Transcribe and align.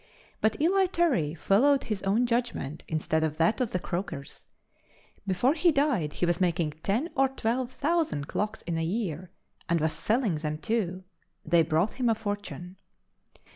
But 0.41 0.59
Eli 0.59 0.87
Terry 0.87 1.35
followed 1.35 1.83
his 1.83 2.01
own 2.01 2.25
judgment 2.25 2.83
instead 2.87 3.23
of 3.23 3.37
that 3.37 3.61
of 3.61 3.71
the 3.71 3.77
croakers; 3.77 4.47
before 5.27 5.53
he 5.53 5.71
died 5.71 6.13
he 6.13 6.25
was 6.25 6.41
making 6.41 6.71
ten 6.81 7.09
or 7.15 7.29
twelve 7.29 7.71
thousand 7.71 8.27
clocks 8.27 8.63
in 8.63 8.79
a 8.79 8.83
year 8.83 9.29
and 9.69 9.79
was 9.79 9.93
selling 9.93 10.37
them 10.37 10.57
too. 10.57 11.03
They 11.45 11.61
brought 11.61 11.99
him 12.01 12.09
a 12.09 12.15
fortune. 12.15 12.77